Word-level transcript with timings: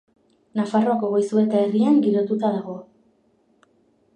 Nafarroako 0.59 1.11
Goizueta 1.15 1.61
herrian 1.65 1.99
girotuta 2.07 2.51
dago. 2.57 2.79